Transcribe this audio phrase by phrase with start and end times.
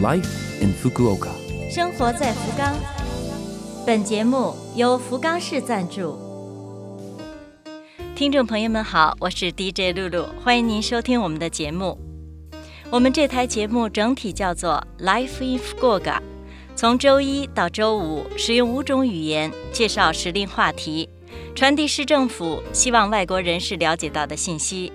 [0.00, 1.30] Life in Fukuoka。
[1.68, 2.72] 生活在福冈。
[3.84, 6.16] 本节目由福冈市赞助。
[8.14, 11.98] 听众朋友们好，我是 DJ 露露，欢迎您收听我们的节目。
[12.90, 16.20] 我们这台节目整体叫做 Life in Fukuoka，
[16.76, 21.08] 从周一到周五使用五种语言介绍时令话题，
[21.56, 24.92] 传递市政府希望外国人士了解到的信息。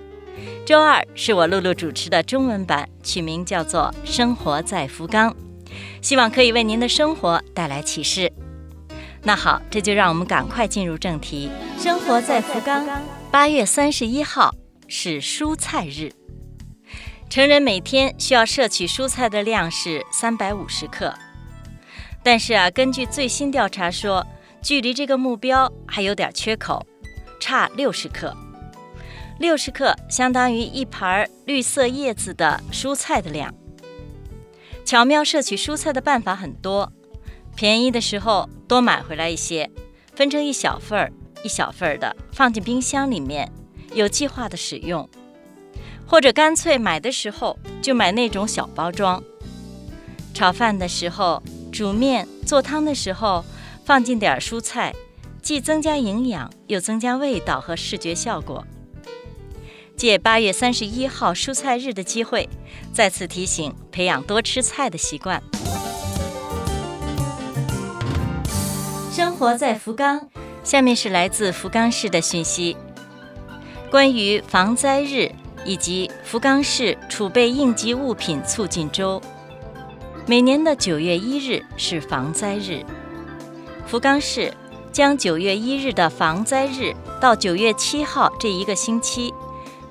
[0.66, 5.30] 周二是我露露主持的中文版，取名叫做《生活在福冈》，
[6.00, 8.32] 希望可以为您的生活带来启示。
[9.22, 11.50] 那好，这就让我们赶快进入正题。
[11.78, 12.86] 生活在福冈，
[13.30, 14.54] 八月三十一号
[14.88, 16.12] 是蔬菜日。
[17.30, 21.14] 成人每天需要摄取蔬菜的量是三百五十克，
[22.22, 24.24] 但是啊，根据最新调查说，
[24.62, 26.86] 距离这个目标还有点缺口，
[27.40, 28.36] 差六十克。
[29.38, 33.52] 六十克相当于一盘绿色叶子的蔬菜的量。
[34.84, 36.92] 巧妙摄取蔬菜的办法很多，
[37.56, 39.70] 便宜的时候多买回来一些，
[40.14, 43.50] 分成一小份儿一小份儿的放进冰箱里面，
[43.92, 45.08] 有计划的使用，
[46.06, 49.22] 或者干脆买的时候就买那种小包装。
[50.32, 53.44] 炒饭的时候、煮面、做汤的时候
[53.84, 54.94] 放进点蔬菜，
[55.42, 58.64] 既增加营养，又增加味道和视觉效果。
[59.96, 62.48] 借八月三十一号蔬菜日的机会，
[62.92, 65.42] 再次提醒培养多吃菜的习惯。
[69.12, 70.28] 生活在福冈，
[70.64, 72.76] 下面是来自福冈市的讯息：
[73.90, 75.30] 关于防灾日
[75.64, 79.22] 以及福冈市储备应急物品促进周。
[80.26, 82.84] 每年的九月一日是防灾日，
[83.86, 84.52] 福冈市
[84.90, 89.32] 将九月一日的防灾日到九月七号这一个星期。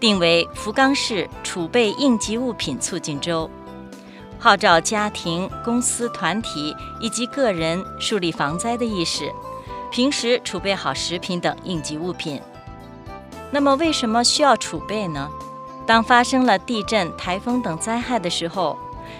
[0.03, 3.49] 定为福冈市储备应急物品促进周，
[4.37, 9.31] 号召家庭、公司、团体以及个人树立防灾的意识，
[9.89, 12.41] 平时储备好食品等应急物品。
[13.49, 15.29] 那么，为什么需要储备呢？
[15.87, 18.77] 当发生了地震、台风等灾害的时候，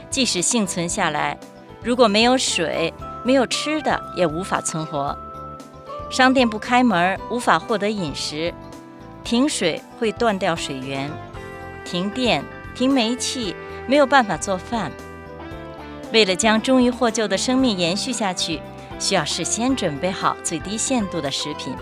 [0.10, 1.40] 即使幸存下来，
[1.82, 2.94] 如果没有水、
[3.24, 5.18] 没有吃的，也无法存活。
[6.10, 8.54] 商店不开门，无法获得饮食。
[9.24, 11.10] 停水会断掉水源，
[11.86, 12.44] 停电、
[12.76, 13.56] 停煤气，
[13.88, 14.92] 没有办法做饭。
[16.12, 18.62] 为了将终于获救的生命延续下去，
[19.00, 21.74] 需要事先准备好最低限度的食品。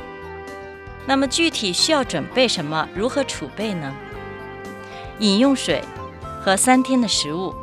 [1.06, 2.88] 那么具体需要准备什么？
[2.96, 3.91] 如何储备呢？
[5.19, 5.84] 饮用水
[6.41, 7.53] 和三天的食物，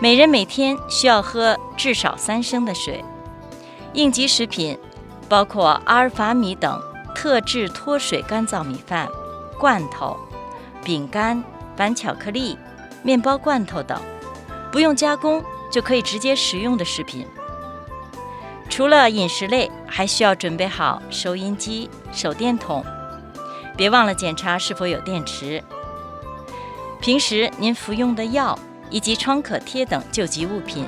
[0.00, 3.04] 每人每天需要喝至少三升的水。
[3.94, 4.78] 应急食品
[5.28, 6.80] 包括阿尔法米等。
[7.20, 9.08] 特制脱水干燥米饭、
[9.58, 10.16] 罐头、
[10.84, 11.42] 饼干、
[11.76, 12.56] 板巧克力、
[13.02, 14.00] 面包罐头等，
[14.70, 17.26] 不用加工就可以直接食用的食品。
[18.70, 22.84] 除了饮食类，还需要准备好收音机、手电筒，
[23.76, 25.60] 别忘了检查是否有电池。
[27.00, 28.56] 平时您服用的药
[28.90, 30.86] 以及创可贴等救急物品。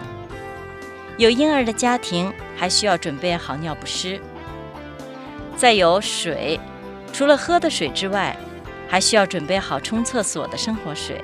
[1.18, 4.20] 有婴儿的家庭还需要准备好尿不湿。
[5.60, 6.58] 再有水，
[7.12, 8.34] 除了喝的水之外，
[8.88, 11.22] 还需要准备好冲厕所的生活水。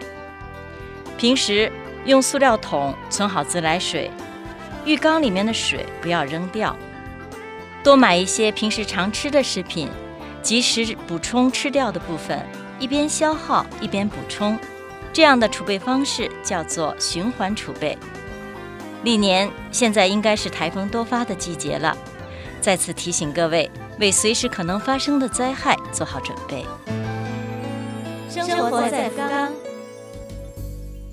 [1.17, 1.73] 平时
[2.05, 4.11] 用塑料桶存好自来水，
[4.85, 6.77] 浴缸里面的水不要扔掉。
[7.83, 9.89] 多买一些平时常吃的食品，
[10.43, 12.47] 及时补充吃掉的部分，
[12.79, 14.59] 一边消耗一边补充，
[15.15, 17.97] 这样的储备方式叫做循环储备。
[19.03, 21.97] 历年现在应该是台风多发的季节了，
[22.61, 23.71] 再次提醒各位。
[23.99, 26.65] 为随时可能发生的灾害做好准备。
[28.29, 29.53] 生活在福冈。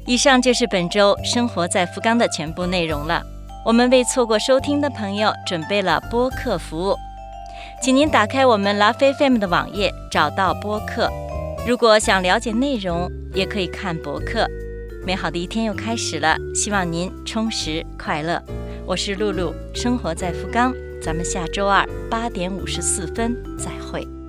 [0.06, 3.24] 以上就是本周《生活在福冈》的全部内容了。
[3.66, 6.98] 我们为错过收听的朋友准备了播客服务，
[7.82, 11.10] 请您打开我们 Love FM 的网页，找到播客。
[11.66, 14.46] 如果想了解内容，也可以看博客。
[15.06, 18.44] 美好的一天又开始了，希望您充实快乐。
[18.86, 20.74] 我是露露，生活在福冈。
[21.03, 24.22] 咱们下周二八点五十四分再会。